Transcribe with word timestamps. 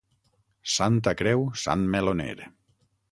Santa 0.75 1.13
Creu, 1.19 1.45
sant 1.65 1.83
meloner. 1.97 2.35